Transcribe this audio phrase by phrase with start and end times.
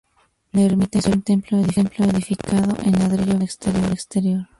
[0.53, 4.49] La ermita es un templo edificado en ladrillo visto al exterior.